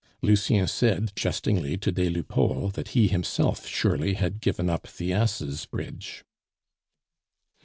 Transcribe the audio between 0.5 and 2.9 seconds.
said jestingly to des Lupeaulx that